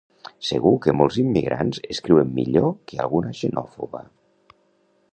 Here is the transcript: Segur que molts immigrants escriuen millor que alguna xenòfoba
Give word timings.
Segur 0.51 0.71
que 0.85 0.95
molts 1.01 1.19
immigrants 1.25 1.81
escriuen 1.97 2.33
millor 2.39 2.75
que 2.93 3.01
alguna 3.05 3.39
xenòfoba 3.43 4.07